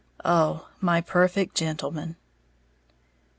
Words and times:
Oh, 0.25 0.67
my 0.79 0.99
perfect 0.99 1.53
gentleman! 1.53 2.15